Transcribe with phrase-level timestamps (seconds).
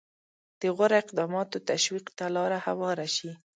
[0.61, 3.31] د غوره اقداماتو تشویق ته لاره هواره شي.